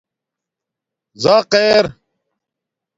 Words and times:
زَق 1.23 1.49
ار 1.59 1.85